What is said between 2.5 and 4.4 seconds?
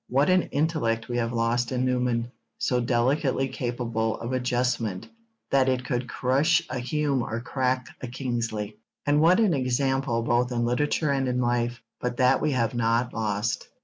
so delicately capable of